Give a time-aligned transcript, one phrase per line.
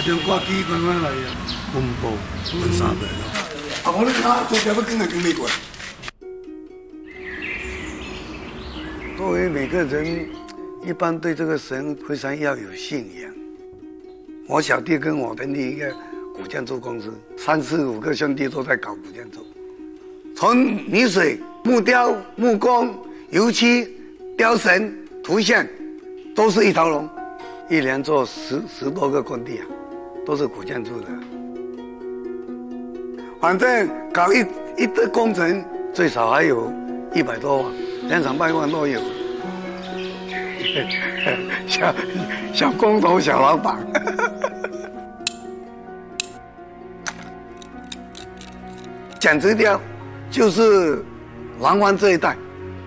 [0.00, 1.28] 像挂机慢慢来呀，
[1.72, 3.92] 分布分三代咯。
[3.92, 5.48] 我咧看做条要更来更美过。
[9.16, 10.28] 作为每个人，
[10.86, 13.30] 一般对这个神非常要有信仰。
[14.46, 15.94] 我小弟跟我成立一个
[16.34, 19.46] 古建筑公司，三四五个兄弟都在搞古建筑，
[20.34, 22.94] 从泥水、木雕、木工、
[23.30, 23.94] 油漆、
[24.36, 25.66] 雕神、图像，
[26.34, 27.08] 都是一条龙，
[27.68, 29.66] 一年做十十多个工地啊，
[30.26, 31.06] 都是古建筑的。
[33.40, 34.44] 反正搞一
[34.76, 36.72] 一个工程，最少还有
[37.14, 37.72] 一百多万，
[38.08, 39.00] 两三百万都有。
[41.66, 41.94] 小
[42.52, 43.76] 小工头、小老板。
[49.18, 49.80] 简直掉
[50.30, 51.04] 就是
[51.60, 52.36] 南湾这一带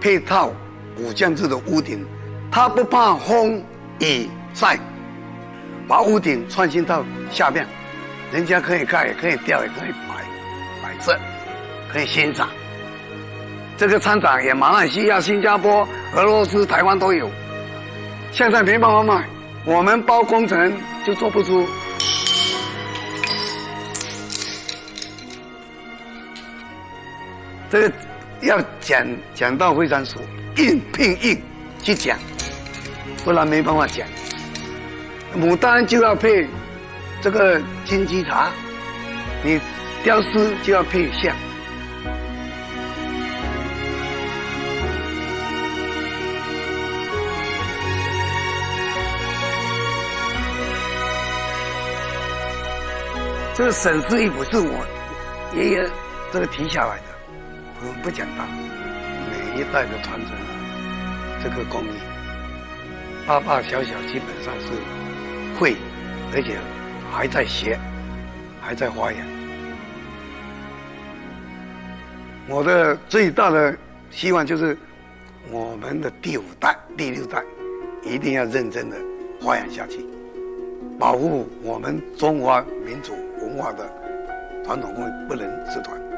[0.00, 0.50] 配套
[0.96, 2.06] 古建筑的屋顶，
[2.50, 3.62] 它不怕风
[4.00, 4.78] 雨晒，
[5.88, 7.66] 把屋顶创新到下面，
[8.32, 10.14] 人家可以盖，也可以吊，也可以摆
[10.82, 11.18] 摆设，
[11.92, 12.48] 可以欣赏。
[13.76, 17.30] 这个参展也马来西亚、新加坡、俄罗斯、台湾都有，
[18.30, 19.26] 现在没办法卖，
[19.64, 20.72] 我们包工程
[21.04, 21.66] 就做不出。
[27.70, 27.92] 这个
[28.42, 30.20] 要讲讲到非常熟，
[30.56, 31.42] 硬拼硬
[31.82, 32.16] 去讲，
[33.24, 34.06] 不然没办法讲。
[35.34, 36.46] 牡丹就要配
[37.22, 38.50] 这个金鸡茶，
[39.42, 39.58] 你
[40.04, 41.34] 雕丝就要配象。
[53.54, 54.86] 这个沈氏一府是我
[55.54, 55.90] 爷爷
[56.32, 57.04] 这个提下来的。
[57.80, 58.44] 我们不讲到
[59.30, 60.30] 每一代的传承
[61.42, 61.98] 这个工艺，
[63.26, 64.72] 大大小小基本上是
[65.58, 65.76] 会，
[66.34, 66.56] 而且
[67.10, 67.78] 还在学，
[68.60, 69.20] 还在发扬。
[72.48, 73.76] 我的最大的
[74.10, 74.76] 希望就是
[75.50, 77.42] 我们的第五代、第六代
[78.02, 78.96] 一定要认真的
[79.40, 80.04] 发扬下去，
[80.98, 83.90] 保护我们中华民族文化的
[84.64, 86.11] 传统工艺不能失传。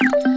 [0.00, 0.27] thank you.